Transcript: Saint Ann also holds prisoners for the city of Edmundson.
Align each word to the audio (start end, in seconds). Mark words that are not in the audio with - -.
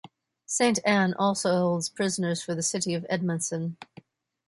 Saint 0.47 0.79
Ann 0.83 1.13
also 1.19 1.51
holds 1.55 1.87
prisoners 1.87 2.41
for 2.41 2.55
the 2.55 2.63
city 2.63 2.95
of 2.95 3.03
Edmundson. 3.07 3.75